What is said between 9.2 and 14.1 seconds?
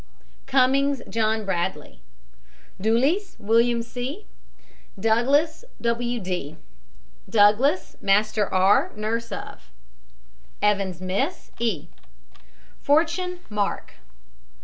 of. EVANS, MISS E. FORTUNE, MARK.